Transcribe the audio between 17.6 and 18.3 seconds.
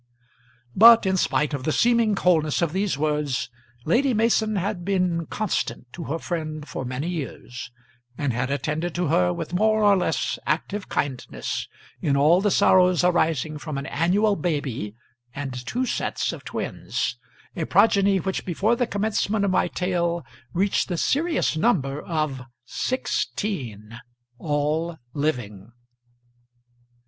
progeny